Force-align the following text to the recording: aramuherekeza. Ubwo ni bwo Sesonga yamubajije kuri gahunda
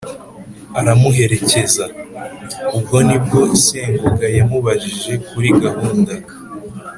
aramuherekeza. 0.79 1.85
Ubwo 2.77 2.97
ni 3.07 3.17
bwo 3.23 3.41
Sesonga 3.63 4.25
yamubajije 4.37 5.13
kuri 5.27 5.49
gahunda 5.63 6.13